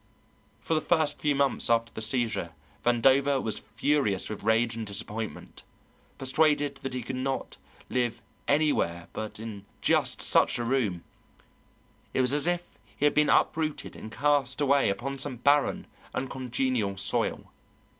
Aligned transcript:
For 0.61 0.73
the 0.73 0.81
first 0.81 1.19
few 1.19 1.35
months 1.35 1.69
after 1.69 1.93
the 1.93 2.01
seizure 2.01 2.53
Vandover 2.83 3.39
was 3.39 3.59
furious 3.59 4.31
with 4.31 4.41
rage 4.41 4.75
and 4.75 4.83
disappointment, 4.83 5.61
persuaded 6.17 6.77
that 6.77 6.95
he 6.95 7.03
could 7.03 7.17
never 7.17 7.45
live 7.87 8.19
anywhere 8.47 9.09
but 9.13 9.39
in 9.39 9.63
just 9.79 10.19
such 10.19 10.57
a 10.57 10.63
room; 10.63 11.03
it 12.15 12.21
was 12.21 12.33
as 12.33 12.47
if 12.47 12.65
he 12.97 13.05
had 13.05 13.13
been 13.13 13.29
uprooted 13.29 13.95
and 13.95 14.11
cast 14.11 14.59
away 14.59 14.89
upon 14.89 15.19
some 15.19 15.35
barren, 15.37 15.85
uncongenial 16.15 16.97
soil. 16.97 17.51